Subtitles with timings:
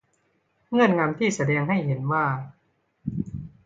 [0.71, 2.25] เงื่อนงำที่แสดงให้เห็นว่า